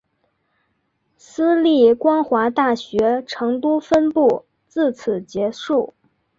[1.15, 5.93] 私立光华大学成都分部自此结束。